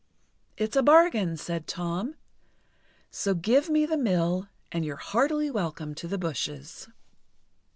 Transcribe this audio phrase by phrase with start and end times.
[0.57, 2.15] "It's a bargain," said Tom.
[3.11, 6.87] "So give me the mill, and you're heartily welcome to the bushes."